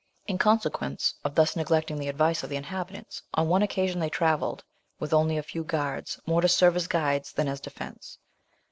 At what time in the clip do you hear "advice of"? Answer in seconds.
2.07-2.49